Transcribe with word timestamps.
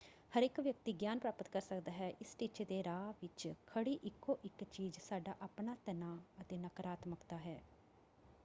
ਹਰੇਕ 0.31 0.59
ਵਿਅਕਤੀ 0.59 0.93
ਗਿਆਨ 0.93 1.19
ਪ੍ਰਾਪਤ 1.19 1.47
ਕਰ 1.47 1.61
ਸਕਦਾ 1.61 1.91
ਹੈ। 1.91 2.09
ਇਸ 2.21 2.35
ਟੀਚੇ 2.35 2.65
ਦੇ 2.65 2.83
ਰਾਹ 2.83 3.11
ਵਿੱਚ 3.21 3.47
ਖੜੀ 3.67 3.93
ਇਕੋ 4.03 4.37
ਇੱਕ 4.45 4.63
ਚੀਜ਼ 4.63 4.99
ਸਾਡਾ 4.99 5.35
ਆਪਣਾ 5.41 5.75
ਤਣਾਅ 5.85 6.41
ਅਤੇ 6.41 6.57
ਨਕਾਰਾਤਮਕਤਾ 6.57 7.37
ਹੈ। 7.37 7.59